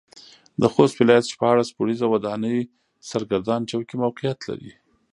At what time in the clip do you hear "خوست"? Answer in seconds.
0.73-0.95